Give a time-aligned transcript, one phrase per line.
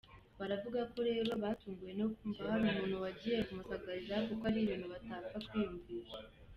[0.39, 6.17] Baravugako rero batunguwe no kumva hari umuntu wagiye kumusagarari kuko ari ibintu batapfa kwiyumvisha.